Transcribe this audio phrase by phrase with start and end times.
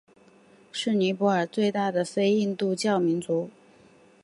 [0.71, 3.51] 是尼泊尔的最大非印度教民族。